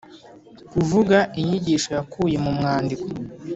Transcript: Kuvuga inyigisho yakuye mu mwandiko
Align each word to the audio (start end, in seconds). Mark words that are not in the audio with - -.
Kuvuga 0.71 1.17
inyigisho 1.39 1.89
yakuye 1.97 2.35
mu 2.45 2.51
mwandiko 2.57 3.05